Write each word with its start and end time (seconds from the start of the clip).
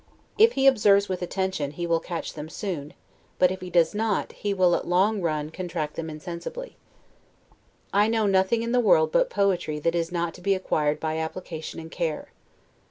If 0.39 0.53
he 0.53 0.65
observes 0.65 1.07
with 1.07 1.21
attention, 1.21 1.73
he 1.73 1.85
will 1.85 1.99
catch 1.99 2.33
them 2.33 2.49
soon, 2.49 2.95
but 3.37 3.51
if 3.51 3.61
he 3.61 3.69
does 3.69 3.93
not, 3.93 4.31
he 4.31 4.51
will 4.51 4.75
at 4.75 4.87
long 4.87 5.21
run 5.21 5.51
contract 5.51 5.95
them 5.95 6.09
insensibly. 6.09 6.75
I 7.93 8.07
know 8.07 8.25
nothing 8.25 8.63
in 8.63 8.71
the 8.71 8.79
world 8.79 9.11
but 9.11 9.29
poetry 9.29 9.77
that 9.77 9.93
is 9.93 10.11
not 10.11 10.33
to 10.33 10.41
be 10.41 10.55
acquired 10.55 10.99
by 10.99 11.19
application 11.19 11.79
and 11.79 11.91
care. 11.91 12.29